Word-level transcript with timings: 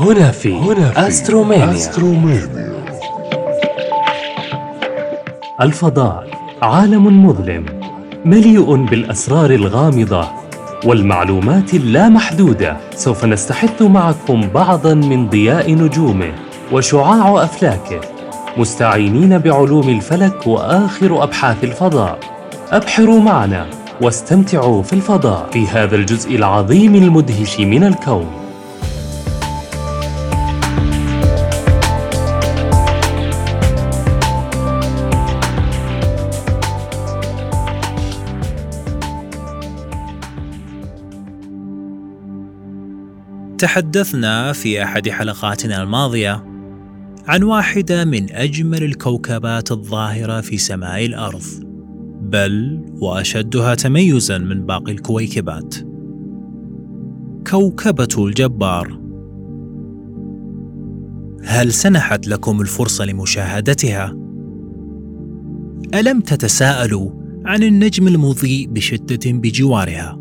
هنا 0.00 0.30
في, 0.30 0.54
هنا 0.54 0.90
في 0.90 1.08
أسترومانيا. 1.08 1.72
أسترومانيا. 1.72 2.72
الفضاء 5.60 6.26
عالم 6.62 7.26
مظلم 7.26 7.66
مليء 8.24 8.74
بالأسرار 8.74 9.50
الغامضة 9.50 10.28
والمعلومات 10.84 11.74
اللامحدودة. 11.74 12.76
سوف 12.94 13.24
نستحث 13.24 13.82
معكم 13.82 14.40
بعضا 14.54 14.94
من 14.94 15.28
ضياء 15.28 15.74
نجومه 15.74 16.32
وشعاع 16.72 17.44
أفلاكه 17.44 18.00
مستعينين 18.56 19.38
بعلوم 19.38 19.88
الفلك 19.88 20.46
وآخر 20.46 21.22
أبحاث 21.22 21.64
الفضاء. 21.64 22.18
أبحروا 22.70 23.20
معنا 23.20 23.66
واستمتعوا 24.00 24.82
في 24.82 24.92
الفضاء. 24.92 25.48
في 25.52 25.66
هذا 25.66 25.96
الجزء 25.96 26.36
العظيم 26.36 26.94
المدهش 26.94 27.60
من 27.60 27.84
الكون. 27.84 28.39
تحدثنا 43.60 44.52
في 44.52 44.82
أحد 44.82 45.08
حلقاتنا 45.08 45.82
الماضية 45.82 46.44
عن 47.26 47.42
واحدة 47.42 48.04
من 48.04 48.32
أجمل 48.32 48.84
الكوكبات 48.84 49.72
الظاهرة 49.72 50.40
في 50.40 50.58
سماء 50.58 51.06
الأرض 51.06 51.42
بل 52.22 52.84
وأشدها 53.00 53.74
تميزا 53.74 54.38
من 54.38 54.66
باقي 54.66 54.92
الكويكبات. 54.92 55.74
كوكبة 57.50 58.26
الجبار. 58.26 59.00
هل 61.44 61.72
سنحت 61.72 62.28
لكم 62.28 62.60
الفرصة 62.60 63.04
لمشاهدتها؟ 63.04 64.16
ألم 65.94 66.20
تتساءلوا 66.20 67.10
عن 67.44 67.62
النجم 67.62 68.08
المضيء 68.08 68.68
بشدة 68.68 69.32
بجوارها؟ 69.32 70.18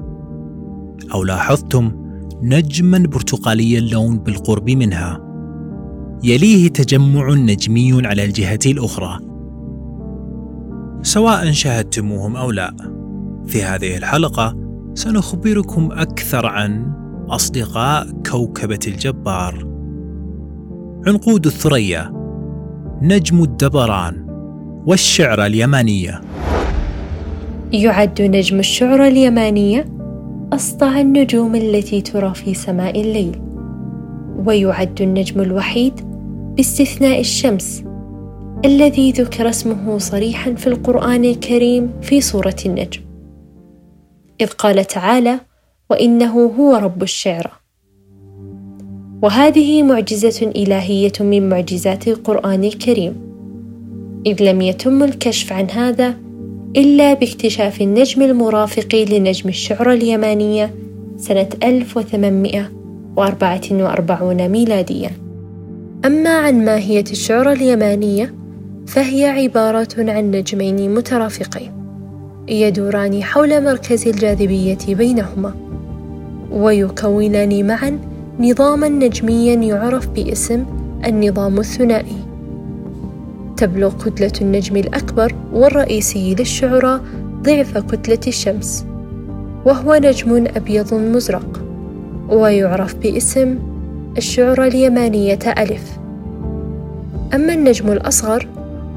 أو 1.13 1.23
لاحظتم 1.23 2.08
نجما 2.41 2.97
برتقالي 2.97 3.77
اللون 3.77 4.19
بالقرب 4.19 4.69
منها. 4.69 5.19
يليه 6.23 6.67
تجمع 6.67 7.33
نجمي 7.33 8.07
على 8.07 8.25
الجهة 8.25 8.59
الأخرى. 8.65 9.19
سواء 11.01 11.51
شاهدتموهم 11.51 12.35
أو 12.35 12.51
لا 12.51 12.75
في 13.47 13.63
هذه 13.63 13.97
الحلقة 13.97 14.55
سنخبركم 14.93 15.89
أكثر 15.91 16.45
عن 16.45 16.93
أصدقاء 17.29 18.07
كوكبة 18.31 18.79
الجبار. 18.87 19.67
عنقود 21.07 21.45
الثريا 21.45 22.11
نجم 23.01 23.43
الدبران 23.43 24.25
والشعر 24.87 25.45
اليمانية. 25.45 26.21
يعد 27.73 28.21
نجم 28.21 28.59
الشعرى 28.59 29.07
اليمانية 29.07 29.98
أسطع 30.59 30.99
النجوم 30.99 31.55
التي 31.55 32.01
ترى 32.01 32.33
في 32.33 32.53
سماء 32.53 33.01
الليل. 33.01 33.41
ويعد 34.45 35.01
النجم 35.01 35.41
الوحيد 35.41 35.93
باستثناء 36.55 37.19
الشمس 37.19 37.83
الذي 38.65 39.11
ذكر 39.11 39.49
اسمه 39.49 39.97
صريحا 39.97 40.53
في 40.53 40.67
القرآن 40.67 41.25
الكريم 41.25 41.91
في 42.01 42.21
سورة 42.21 42.55
النجم. 42.65 43.01
إذ 44.41 44.47
قال 44.47 44.85
تعالى 44.85 45.39
وإنه 45.89 46.45
هو 46.59 46.75
رب 46.75 47.03
الشعرى 47.03 47.51
وهذه 49.21 49.83
معجزة 49.83 50.51
إلهية 50.55 51.13
من 51.19 51.49
معجزات 51.49 52.07
القرآن 52.07 52.63
الكريم. 52.63 53.15
إذ 54.25 54.43
لم 54.43 54.61
يتم 54.61 55.03
الكشف 55.03 55.53
عن 55.53 55.69
هذا 55.69 56.15
إلا 56.77 57.13
باكتشاف 57.13 57.81
النجم 57.81 58.21
المرافق 58.21 58.95
لنجم 58.95 59.49
الشعرى 59.49 59.93
اليمانية 59.93 60.73
سنة 61.17 61.47
1844 61.63 64.49
ميلاديا. 64.49 65.11
أما 66.05 66.29
عن 66.29 66.65
ماهية 66.65 67.03
الشعرى 67.11 67.53
اليمانية 67.53 68.33
فهي 68.87 69.25
عبارة 69.25 69.87
عن 69.97 70.31
نجمين 70.31 70.93
مترافقين 70.93 71.71
يدوران 72.47 73.23
حول 73.23 73.63
مركز 73.63 74.07
الجاذبية 74.07 74.77
بينهما 74.89 75.53
ويكونان 76.51 77.67
معا 77.67 77.99
نظاما 78.39 78.89
نجميا 78.89 79.55
يعرف 79.55 80.09
باسم 80.09 80.65
النظام 81.05 81.59
الثنائي. 81.59 82.28
تبلغ 83.59 83.93
كتلة 84.05 84.31
النجم 84.41 84.75
الأكبر 84.75 85.35
والرئيسي 85.53 86.35
للشعرى 86.35 87.01
ضعف 87.41 87.77
كتلة 87.77 88.19
الشمس 88.27 88.85
وهو 89.65 89.95
نجم 89.95 90.47
أبيض 90.55 90.93
مزرق 90.93 91.63
ويعرف 92.29 92.95
باسم 92.95 93.59
الشعرى 94.17 94.67
اليمانية 94.67 95.39
ألف. 95.57 95.99
أما 97.33 97.53
النجم 97.53 97.91
الأصغر 97.91 98.47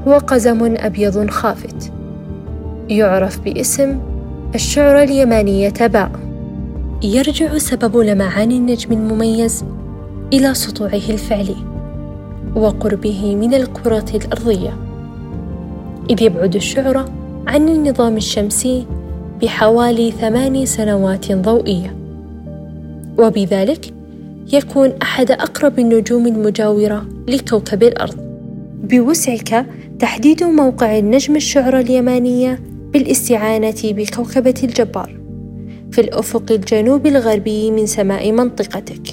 هو 0.07 0.17
قزم 0.17 0.75
أبيض 0.77 1.29
خافت 1.29 1.91
يعرف 2.89 3.39
باسم 3.39 3.99
الشعرى 4.55 5.03
اليمانية 5.03 5.87
باء. 5.87 6.11
يرجع 7.03 7.57
سبب 7.57 7.97
لمعان 7.97 8.51
النجم 8.51 8.91
المميز 8.91 9.65
إلى 10.33 10.53
سطوعه 10.53 10.93
الفعلي. 11.09 11.72
وقربه 12.55 13.35
من 13.35 13.53
الكرة 13.53 14.05
الأرضية. 14.15 14.73
إذ 16.09 16.21
يبعد 16.21 16.55
الشعرى 16.55 17.05
عن 17.47 17.69
النظام 17.69 18.17
الشمسي 18.17 18.85
بحوالي 19.41 20.11
ثماني 20.11 20.65
سنوات 20.65 21.31
ضوئية. 21.31 21.95
وبذلك 23.17 23.93
يكون 24.53 24.93
أحد 25.01 25.31
أقرب 25.31 25.79
النجوم 25.79 26.27
المجاورة 26.27 27.05
لكوكب 27.27 27.83
الأرض. 27.83 28.15
بوسعك 28.83 29.65
تحديد 29.99 30.43
موقع 30.43 30.97
النجم 30.97 31.35
الشعرى 31.35 31.79
اليمانية 31.79 32.59
بالاستعانة 32.93 33.81
بكوكبة 33.83 34.53
الجبار 34.63 35.19
في 35.91 36.01
الأفق 36.01 36.51
الجنوبي 36.51 37.09
الغربي 37.09 37.71
من 37.71 37.85
سماء 37.85 38.31
منطقتك. 38.31 39.07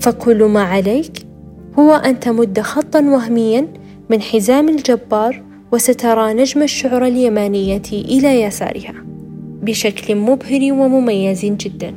فكل 0.00 0.44
ما 0.44 0.62
عليك 0.62 1.25
هو 1.78 1.92
أن 1.92 2.20
تمد 2.20 2.60
خطا 2.60 3.00
وهميا 3.00 3.68
من 4.10 4.22
حزام 4.22 4.68
الجبار 4.68 5.42
وسترى 5.72 6.34
نجم 6.34 6.62
الشعرى 6.62 7.08
اليمانية 7.08 7.82
إلى 7.92 8.42
يسارها 8.42 8.94
بشكل 9.62 10.16
مبهر 10.16 10.72
ومميز 10.72 11.44
جدا. 11.44 11.94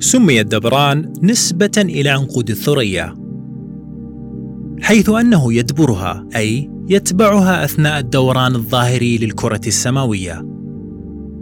سمي 0.00 0.40
الدبران 0.40 1.12
نسبة 1.22 1.70
إلى 1.78 2.08
عنقود 2.08 2.50
الثريا 2.50 3.16
حيث 4.80 5.08
أنه 5.08 5.52
يدبرها 5.52 6.26
أي 6.36 6.70
يتبعها 6.88 7.64
أثناء 7.64 7.98
الدوران 7.98 8.54
الظاهري 8.54 9.18
للكرة 9.18 9.60
السماوية 9.66 10.46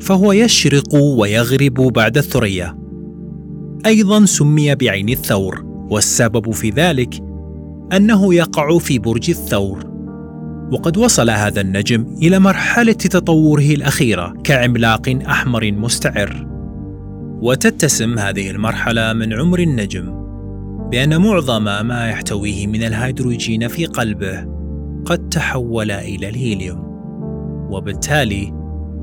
فهو 0.00 0.32
يشرق 0.32 0.94
ويغرب 0.94 1.74
بعد 1.74 2.16
الثريا. 2.16 2.78
أيضا 3.86 4.24
سمي 4.24 4.74
بعين 4.74 5.08
الثور. 5.08 5.73
والسبب 5.90 6.50
في 6.50 6.70
ذلك 6.70 7.14
أنه 7.92 8.34
يقع 8.34 8.78
في 8.78 8.98
برج 8.98 9.30
الثور. 9.30 9.94
وقد 10.72 10.96
وصل 10.96 11.30
هذا 11.30 11.60
النجم 11.60 12.06
إلى 12.22 12.38
مرحلة 12.38 12.92
تطوره 12.92 13.74
الأخيرة 13.74 14.34
كعملاق 14.44 15.18
أحمر 15.26 15.72
مستعر. 15.72 16.46
وتتسم 17.42 18.18
هذه 18.18 18.50
المرحلة 18.50 19.12
من 19.12 19.32
عمر 19.32 19.58
النجم 19.58 20.24
بأن 20.90 21.20
معظم 21.20 21.64
ما 21.64 22.08
يحتويه 22.08 22.66
من 22.66 22.82
الهيدروجين 22.82 23.68
في 23.68 23.86
قلبه 23.86 24.46
قد 25.04 25.28
تحول 25.28 25.90
إلى 25.90 26.28
الهيليوم. 26.28 26.84
وبالتالي 27.70 28.52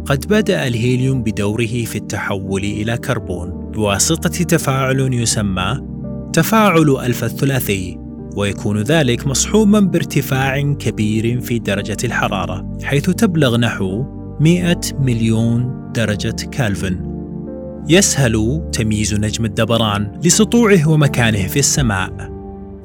قد 0.05 0.25
بدأ 0.27 0.67
الهيليوم 0.67 1.23
بدوره 1.23 1.83
في 1.85 1.95
التحول 1.95 2.63
إلى 2.63 2.97
كربون 2.97 3.71
بواسطة 3.71 4.43
تفاعل 4.43 5.09
يسمى 5.13 5.90
تفاعل 6.33 6.89
ألفا 7.05 7.25
الثلاثي 7.25 7.97
ويكون 8.35 8.81
ذلك 8.81 9.27
مصحوبا 9.27 9.79
بارتفاع 9.79 10.61
كبير 10.61 11.41
في 11.41 11.59
درجة 11.59 11.97
الحرارة 12.03 12.77
حيث 12.83 13.09
تبلغ 13.09 13.57
نحو 13.57 14.05
100 14.39 14.77
مليون 14.99 15.91
درجة 15.95 16.35
كالفن. 16.51 17.11
يسهل 17.89 18.61
تمييز 18.73 19.13
نجم 19.13 19.45
الدبران 19.45 20.19
لسطوعه 20.23 20.89
ومكانه 20.89 21.47
في 21.47 21.59
السماء. 21.59 22.31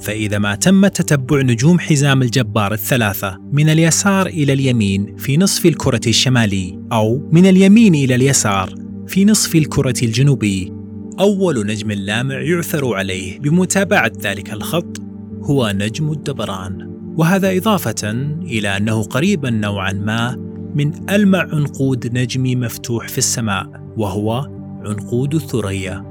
فإذا 0.00 0.38
ما 0.38 0.54
تم 0.54 0.86
تتبع 0.86 1.42
نجوم 1.42 1.78
حزام 1.78 2.22
الجبار 2.22 2.72
الثلاثة 2.72 3.38
من 3.52 3.68
اليسار 3.68 4.26
إلى 4.26 4.52
اليمين 4.52 5.16
في 5.16 5.36
نصف 5.36 5.66
الكرة 5.66 6.00
الشمالي 6.06 6.78
أو 6.92 7.28
من 7.32 7.46
اليمين 7.46 7.94
إلى 7.94 8.14
اليسار 8.14 8.74
في 9.06 9.24
نصف 9.24 9.54
الكرة 9.54 9.94
الجنوبي 10.02 10.75
أول 11.20 11.66
نجم 11.66 11.92
لامع 11.92 12.34
يعثر 12.34 12.94
عليه 12.94 13.40
بمتابعة 13.40 14.12
ذلك 14.22 14.52
الخط 14.52 15.00
هو 15.42 15.72
نجم 15.74 16.12
الدبران. 16.12 16.96
وهذا 17.16 17.56
إضافة 17.56 18.10
إلى 18.42 18.76
أنه 18.76 19.02
قريبا 19.02 19.50
نوعا 19.50 19.92
ما 19.92 20.36
من 20.74 21.10
ألمع 21.10 21.38
عنقود 21.38 22.18
نجمي 22.18 22.56
مفتوح 22.56 23.08
في 23.08 23.18
السماء 23.18 23.66
وهو 23.96 24.46
عنقود 24.84 25.34
الثريا. 25.34 26.04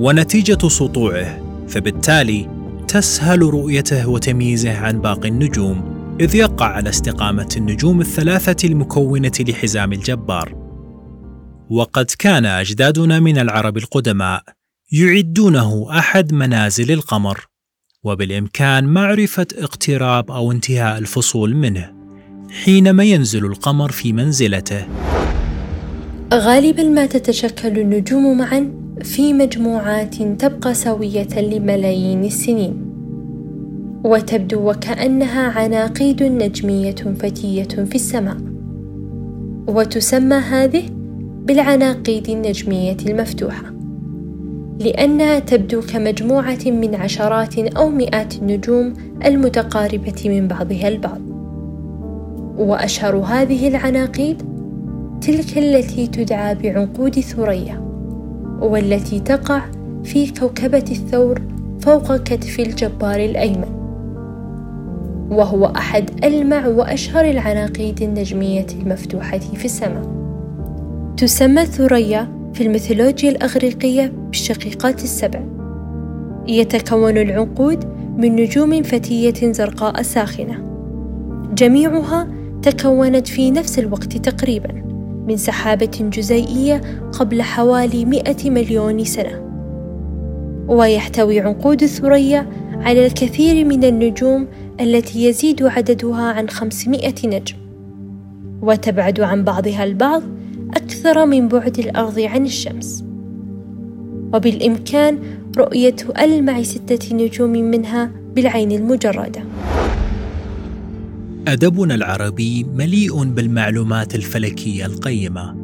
ونتيجة 0.00 0.68
سطوعه 0.68 1.42
فبالتالي 1.68 2.48
تسهل 2.88 3.42
رؤيته 3.42 4.08
وتمييزه 4.08 4.76
عن 4.76 5.00
باقي 5.00 5.28
النجوم 5.28 6.00
إذ 6.20 6.34
يقع 6.34 6.66
على 6.66 6.88
استقامة 6.88 7.48
النجوم 7.56 8.00
الثلاثة 8.00 8.68
المكونة 8.68 9.32
لحزام 9.40 9.92
الجبار. 9.92 10.69
وقد 11.70 12.06
كان 12.18 12.46
أجدادنا 12.46 13.20
من 13.20 13.38
العرب 13.38 13.76
القدماء 13.76 14.42
يعدونه 14.92 15.98
أحد 15.98 16.34
منازل 16.34 16.92
القمر 16.92 17.46
وبالإمكان 18.04 18.84
معرفة 18.84 19.46
اقتراب 19.58 20.30
أو 20.30 20.52
انتهاء 20.52 20.98
الفصول 20.98 21.56
منه 21.56 21.92
حينما 22.64 23.04
ينزل 23.04 23.44
القمر 23.46 23.90
في 23.90 24.12
منزلته. 24.12 24.86
غالبا 26.34 26.82
ما 26.82 27.06
تتشكل 27.06 27.78
النجوم 27.78 28.38
معا 28.38 28.72
في 29.02 29.32
مجموعات 29.32 30.14
تبقى 30.14 30.74
سوية 30.74 31.40
لملايين 31.40 32.24
السنين. 32.24 32.86
وتبدو 34.04 34.70
وكأنها 34.70 35.50
عناقيد 35.50 36.22
نجمية 36.22 37.14
فتية 37.20 37.84
في 37.84 37.94
السماء. 37.94 38.36
وتسمى 39.68 40.36
هذه 40.36 40.99
بالعناقيد 41.44 42.28
النجمية 42.28 42.96
المفتوحة. 43.06 43.72
لأنها 44.80 45.38
تبدو 45.38 45.80
كمجموعة 45.80 46.58
من 46.66 46.94
عشرات 46.94 47.58
أو 47.58 47.90
مئات 47.90 48.34
النجوم 48.34 48.92
المتقاربة 49.24 50.22
من 50.24 50.48
بعضها 50.48 50.88
البعض. 50.88 51.20
وأشهر 52.58 53.16
هذه 53.16 53.68
العناقيد 53.68 54.42
تلك 55.20 55.58
التي 55.58 56.06
تدعى 56.06 56.54
بعنقود 56.54 57.20
ثريا 57.20 57.80
والتي 58.60 59.20
تقع 59.20 59.62
في 60.04 60.30
كوكبة 60.30 60.84
الثور 60.90 61.42
فوق 61.80 62.16
كتف 62.16 62.60
الجبار 62.60 63.20
الأيمن. 63.20 63.80
وهو 65.30 65.66
أحد 65.66 66.24
ألمع 66.24 66.66
وأشهر 66.66 67.24
العناقيد 67.24 68.02
النجمية 68.02 68.66
المفتوحة 68.82 69.38
في 69.38 69.64
السماء. 69.64 70.29
تسمى 71.20 71.62
الثريا 71.62 72.28
في 72.54 72.62
الميثولوجيا 72.62 73.30
الأغريقية 73.30 74.12
بالشقيقات 74.28 75.04
السبع. 75.04 75.40
يتكون 76.48 77.18
العنقود 77.18 77.84
من 78.16 78.36
نجوم 78.36 78.82
فتية 78.82 79.52
زرقاء 79.52 80.02
ساخنة. 80.02 80.62
جميعها 81.54 82.28
تكونت 82.62 83.28
في 83.28 83.50
نفس 83.50 83.78
الوقت 83.78 84.16
تقريبا 84.16 84.72
من 85.28 85.36
سحابة 85.36 86.10
جزيئية 86.12 86.80
قبل 87.12 87.42
حوالي 87.42 88.04
مئة 88.04 88.50
مليون 88.50 89.04
سنة. 89.04 89.42
ويحتوي 90.68 91.40
عنقود 91.40 91.82
الثريا 91.82 92.46
على 92.72 93.06
الكثير 93.06 93.64
من 93.64 93.84
النجوم 93.84 94.46
التي 94.80 95.24
يزيد 95.24 95.62
عددها 95.62 96.32
عن 96.32 96.48
500 96.48 97.14
نجم. 97.24 97.56
وتبعد 98.62 99.20
عن 99.20 99.44
بعضها 99.44 99.84
البعض 99.84 100.22
أكثر 100.76 101.26
من 101.26 101.48
بعد 101.48 101.78
الأرض 101.78 102.18
عن 102.18 102.44
الشمس. 102.46 103.04
وبالإمكان 104.34 105.18
رؤية 105.58 105.96
ألمع 106.18 106.62
ستة 106.62 107.16
نجوم 107.16 107.50
منها 107.50 108.10
بالعين 108.34 108.72
المجردة. 108.72 109.42
أدبنا 111.48 111.94
العربي 111.94 112.64
مليء 112.64 113.24
بالمعلومات 113.24 114.14
الفلكية 114.14 114.86
القيمة 114.86 115.56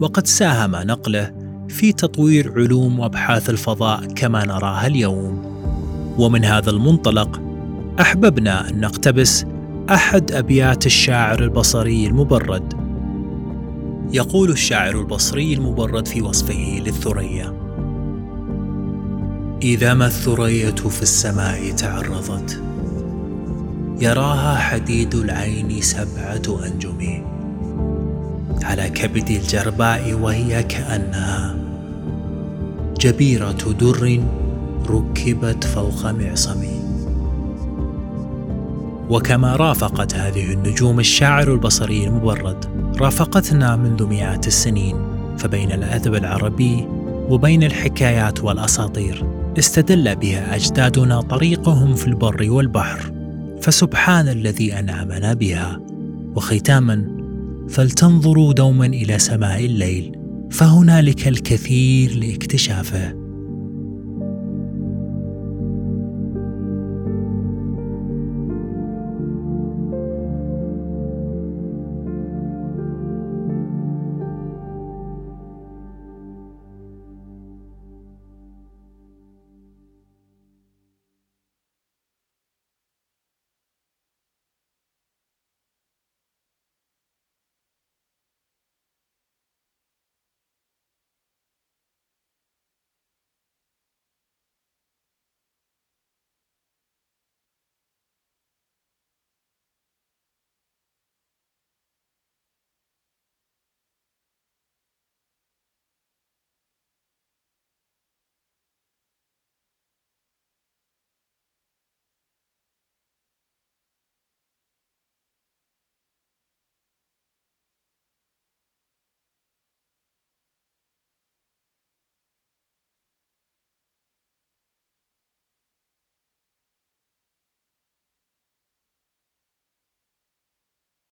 وقد 0.00 0.26
ساهم 0.26 0.70
نقله 0.76 1.32
في 1.68 1.92
تطوير 1.92 2.52
علوم 2.56 3.00
وأبحاث 3.00 3.50
الفضاء 3.50 4.06
كما 4.06 4.44
نراها 4.44 4.86
اليوم. 4.86 5.42
ومن 6.18 6.44
هذا 6.44 6.70
المنطلق 6.70 7.40
أحببنا 8.00 8.70
أن 8.70 8.80
نقتبس 8.80 9.44
أحد 9.90 10.32
أبيات 10.32 10.86
الشاعر 10.86 11.42
البصري 11.42 12.06
المبرد 12.06 12.81
يقول 14.10 14.50
الشاعر 14.50 15.00
البصري 15.00 15.54
المبرد 15.54 16.08
في 16.08 16.22
وصفه 16.22 16.80
للثريا. 16.84 17.54
إذا 19.62 19.94
ما 19.94 20.06
الثريا 20.06 20.70
في 20.70 21.02
السماء 21.02 21.70
تعرضت 21.70 22.62
يراها 24.00 24.56
حديد 24.56 25.14
العين 25.14 25.80
سبعة 25.80 26.66
أنجم. 26.66 27.24
على 28.62 28.88
كبد 28.88 29.30
الجرباء 29.30 30.12
وهي 30.12 30.62
كأنها 30.62 31.56
جبيرة 33.00 33.72
در 33.80 34.20
ركبت 34.90 35.64
فوق 35.64 36.06
معصم. 36.06 36.64
وكما 39.10 39.56
رافقت 39.56 40.14
هذه 40.14 40.52
النجوم 40.52 41.00
الشاعر 41.00 41.52
البصري 41.52 42.06
المبرد 42.06 42.81
رافقتنا 43.00 43.76
منذ 43.76 44.06
مئات 44.06 44.46
السنين 44.46 44.96
فبين 45.38 45.72
الأدب 45.72 46.14
العربي 46.14 46.86
وبين 47.28 47.62
الحكايات 47.62 48.44
والأساطير 48.44 49.26
استدل 49.58 50.16
بها 50.16 50.56
أجدادنا 50.56 51.20
طريقهم 51.20 51.94
في 51.94 52.06
البر 52.06 52.50
والبحر 52.50 53.12
فسبحان 53.60 54.28
الذي 54.28 54.78
أنعمنا 54.78 55.34
بها. 55.34 55.80
وختاما 56.34 57.06
فلتنظروا 57.68 58.52
دوما 58.52 58.86
إلى 58.86 59.18
سماء 59.18 59.64
الليل 59.64 60.18
فهنالك 60.50 61.28
الكثير 61.28 62.14
لاكتشافه. 62.14 63.21